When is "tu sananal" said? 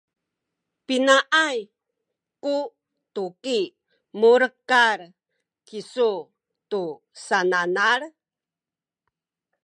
6.69-8.01